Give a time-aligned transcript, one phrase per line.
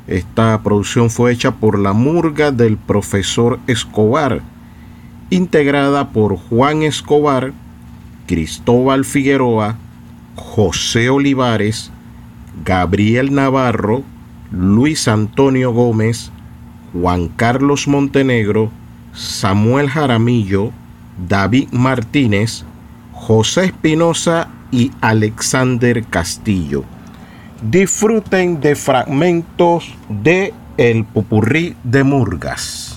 [0.08, 4.42] Esta producción fue hecha por la murga del profesor Escobar,
[5.30, 7.52] integrada por Juan Escobar,
[8.26, 9.78] Cristóbal Figueroa,
[10.36, 11.92] José Olivares,
[12.64, 14.04] Gabriel Navarro,
[14.50, 16.32] Luis Antonio Gómez,
[16.94, 18.72] Juan Carlos Montenegro,
[19.14, 20.72] Samuel Jaramillo,
[21.28, 22.64] David Martínez,
[23.12, 26.86] José Espinosa y Alexander Castillo.
[27.62, 32.97] Disfruten de fragmentos de El Popurrí de Murgas.